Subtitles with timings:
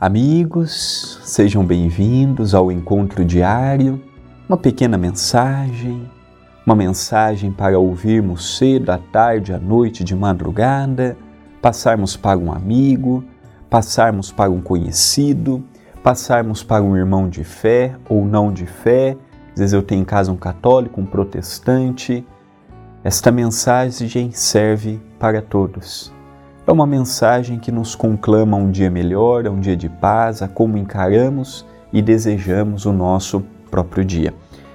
[0.00, 4.02] Amigos, sejam bem-vindos ao encontro diário.
[4.48, 6.10] Uma pequena mensagem,
[6.64, 11.18] uma mensagem para ouvirmos cedo, à tarde, à noite, de madrugada,
[11.60, 13.22] passarmos para um amigo,
[13.68, 15.62] passarmos para um conhecido,
[16.02, 19.18] passarmos para um irmão de fé ou não de fé.
[19.52, 22.26] Às vezes eu tenho em casa um católico, um protestante.
[23.04, 26.10] Esta mensagem serve para todos
[26.70, 30.78] é uma mensagem que nos conclama um dia melhor, um dia de paz, a como
[30.78, 34.32] encaramos e desejamos o nosso próprio dia.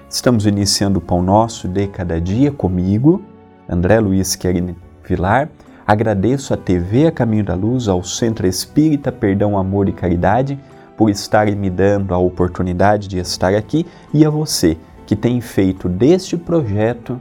[0.10, 3.22] Estamos iniciando o Pão Nosso de Cada Dia comigo,
[3.70, 4.76] André Luiz Querini
[5.08, 5.48] Vilar.
[5.88, 10.60] Agradeço à TV A Caminho da Luz, ao Centro Espírita Perdão, Amor e Caridade
[10.98, 15.88] por estarem me dando a oportunidade de estar aqui e a você que tem feito
[15.88, 17.18] deste projeto,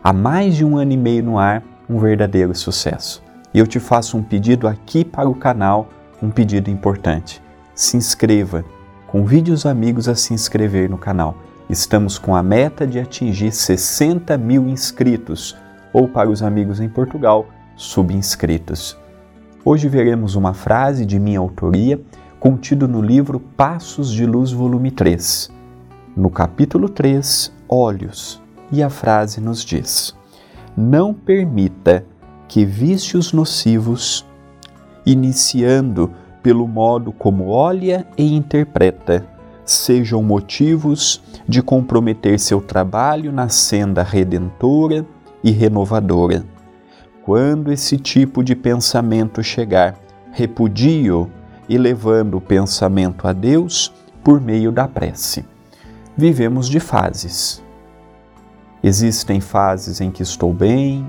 [0.00, 3.29] há mais de um ano e meio no ar, um verdadeiro sucesso.
[3.52, 5.88] E eu te faço um pedido aqui para o canal,
[6.22, 7.42] um pedido importante.
[7.74, 8.64] Se inscreva,
[9.08, 11.36] convide os amigos a se inscrever no canal.
[11.68, 15.56] Estamos com a meta de atingir 60 mil inscritos,
[15.92, 18.96] ou para os amigos em Portugal, subinscritos.
[19.64, 22.00] Hoje veremos uma frase de minha autoria,
[22.38, 25.50] contido no livro Passos de Luz, volume 3.
[26.16, 30.16] No capítulo 3, Olhos, e a frase nos diz:
[30.76, 32.04] Não permita
[32.50, 34.26] que vícios nocivos,
[35.06, 36.10] iniciando
[36.42, 39.24] pelo modo como olha e interpreta,
[39.64, 45.06] sejam motivos de comprometer seu trabalho na senda redentora
[45.44, 46.44] e renovadora.
[47.22, 49.96] Quando esse tipo de pensamento chegar,
[50.32, 51.30] repudio
[51.68, 53.92] elevando o pensamento a Deus
[54.24, 55.44] por meio da prece.
[56.16, 57.62] Vivemos de fases.
[58.82, 61.06] Existem fases em que estou bem,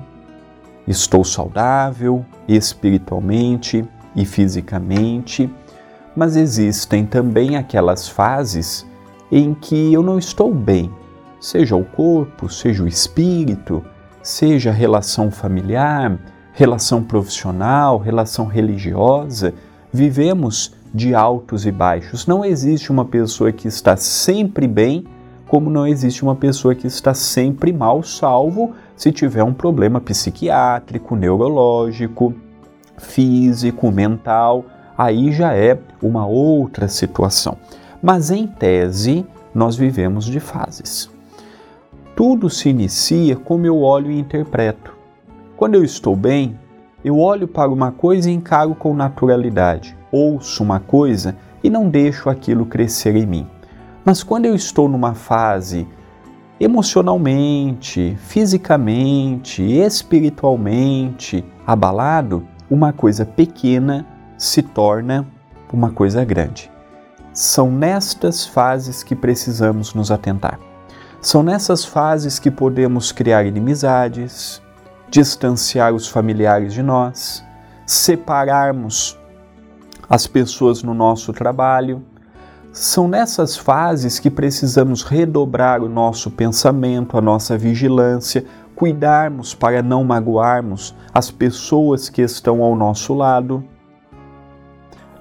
[0.91, 5.49] Estou saudável espiritualmente e fisicamente,
[6.13, 8.85] mas existem também aquelas fases
[9.31, 10.91] em que eu não estou bem,
[11.39, 13.81] seja o corpo, seja o espírito,
[14.21, 16.19] seja a relação familiar,
[16.51, 19.53] relação profissional, relação religiosa.
[19.93, 22.27] Vivemos de altos e baixos.
[22.27, 25.05] Não existe uma pessoa que está sempre bem,
[25.51, 31.13] como não existe uma pessoa que está sempre mal, salvo se tiver um problema psiquiátrico,
[31.13, 32.33] neurológico,
[32.97, 34.63] físico, mental,
[34.97, 37.57] aí já é uma outra situação.
[38.01, 41.11] Mas em tese, nós vivemos de fases.
[42.15, 44.95] Tudo se inicia como eu olho e interpreto.
[45.57, 46.57] Quando eu estou bem,
[47.03, 49.97] eu olho para uma coisa e encaro com naturalidade.
[50.13, 53.47] Ouço uma coisa e não deixo aquilo crescer em mim.
[54.03, 55.87] Mas quando eu estou numa fase
[56.59, 64.05] emocionalmente, fisicamente, espiritualmente abalado, uma coisa pequena
[64.37, 65.27] se torna
[65.71, 66.71] uma coisa grande.
[67.33, 70.59] São nestas fases que precisamos nos atentar.
[71.21, 74.61] São nessas fases que podemos criar inimizades,
[75.09, 77.43] distanciar os familiares de nós,
[77.85, 79.17] separarmos
[80.09, 82.03] as pessoas no nosso trabalho,
[82.71, 88.45] são nessas fases que precisamos redobrar o nosso pensamento, a nossa vigilância,
[88.75, 93.63] cuidarmos para não magoarmos as pessoas que estão ao nosso lado.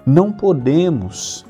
[0.06, 1.44] Não podemos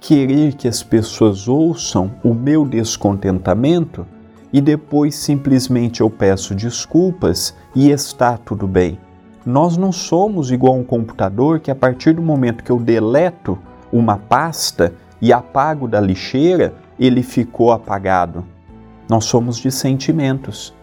[0.00, 4.06] querer que as pessoas ouçam o meu descontentamento
[4.52, 8.98] e depois simplesmente eu peço desculpas e está tudo bem.
[9.44, 13.58] Nós não somos igual a um computador que a partir do momento que eu deleto
[13.92, 14.92] uma pasta,
[15.24, 18.44] e apago da lixeira, ele ficou apagado.
[19.08, 20.74] Nós somos de sentimentos.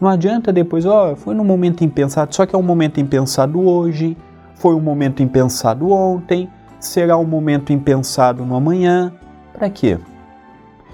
[0.00, 3.60] Não adianta depois, ó, oh, foi num momento impensado, só que é um momento impensado
[3.60, 4.16] hoje,
[4.54, 6.48] foi um momento impensado ontem,
[6.78, 9.12] será um momento impensado no amanhã.
[9.52, 9.98] Para quê?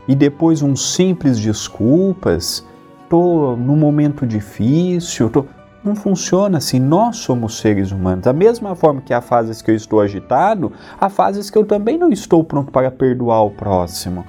[0.08, 2.66] E depois um simples desculpas,
[3.10, 5.44] tô num momento difícil, tô
[5.84, 6.80] não funciona assim.
[6.80, 8.24] Nós somos seres humanos.
[8.24, 11.98] Da mesma forma que há fases que eu estou agitado, há fases que eu também
[11.98, 14.24] não estou pronto para perdoar o próximo.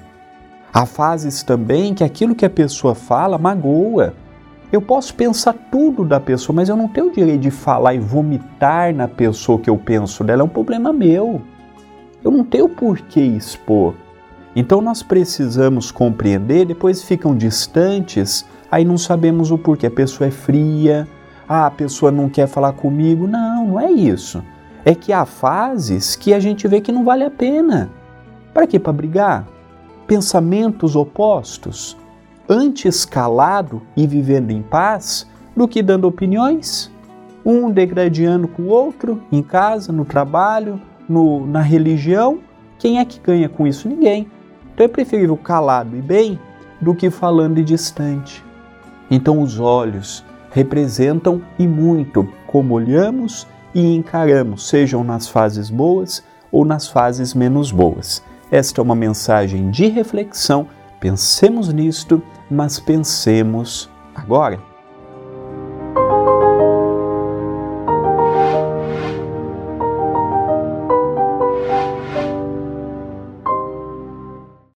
[0.74, 4.13] Há fases também que aquilo que a pessoa fala magoa.
[4.72, 8.00] Eu posso pensar tudo da pessoa, mas eu não tenho o direito de falar e
[8.00, 10.42] vomitar na pessoa que eu penso dela.
[10.42, 11.42] É um problema meu.
[12.22, 13.94] Eu não tenho por que expor.
[14.56, 19.88] Então nós precisamos compreender, depois ficam distantes, aí não sabemos o porquê.
[19.88, 21.08] A pessoa é fria,
[21.47, 23.27] ah, a pessoa não quer falar comigo.
[23.27, 24.44] Não, não é isso.
[24.83, 27.89] É que há fases que a gente vê que não vale a pena.
[28.53, 28.80] Para quê?
[28.80, 29.47] Para brigar?
[30.07, 31.97] Pensamentos opostos,
[32.47, 36.92] antes calado e vivendo em paz, do que dando opiniões,
[37.44, 42.39] um degradando com o outro, em casa, no trabalho, no, na religião,
[42.77, 43.88] quem é que ganha com isso?
[43.88, 44.27] Ninguém.
[44.74, 46.39] Então é preferível calado e bem
[46.81, 48.44] do que falando e distante.
[49.09, 50.24] Então os olhos
[50.56, 57.74] representam e muito como olhamos e encaramos, sejam nas fases boas ou nas fases menos
[57.74, 58.24] boas.
[58.50, 60.66] Esta é uma mensagem de reflexão.
[60.98, 64.75] Pensemos nisto, mas pensemos agora.